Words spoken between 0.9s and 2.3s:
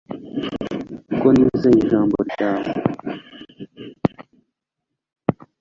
kuko nizeye ijambo